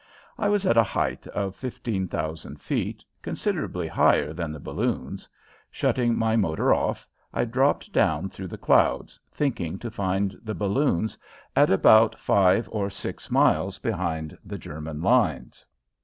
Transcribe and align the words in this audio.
I 0.35 0.49
was 0.49 0.65
at 0.65 0.77
a 0.77 0.83
height 0.83 1.27
of 1.27 1.55
fifteen 1.55 2.07
thousand 2.07 2.59
feet, 2.59 3.05
considerably 3.21 3.87
higher 3.87 4.33
than 4.33 4.51
the 4.51 4.59
balloons. 4.59 5.29
Shutting 5.69 6.17
my 6.17 6.35
motor 6.35 6.73
off, 6.73 7.07
I 7.31 7.45
dropped 7.45 7.93
down 7.93 8.27
through 8.27 8.47
the 8.47 8.57
clouds, 8.57 9.19
thinking 9.29 9.77
to 9.77 9.91
find 9.91 10.39
the 10.43 10.55
balloons 10.55 11.19
at 11.55 11.69
about 11.69 12.17
five 12.17 12.67
or 12.71 12.89
six 12.89 13.29
miles 13.29 13.77
behind 13.77 14.35
the 14.43 14.57
German 14.57 15.03
lines. 15.03 15.63